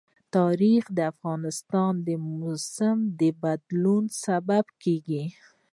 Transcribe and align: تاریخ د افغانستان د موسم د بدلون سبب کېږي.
تاریخ 0.35 0.83
د 0.97 0.99
افغانستان 1.13 1.93
د 2.07 2.09
موسم 2.39 2.97
د 3.19 3.21
بدلون 3.41 4.03
سبب 4.25 4.65
کېږي. 4.83 5.23